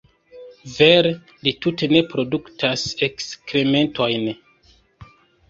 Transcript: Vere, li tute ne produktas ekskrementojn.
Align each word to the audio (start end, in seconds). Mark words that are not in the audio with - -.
Vere, 0.75 1.11
li 1.47 1.53
tute 1.65 1.89
ne 1.91 2.01
produktas 2.15 2.87
ekskrementojn. 3.09 4.27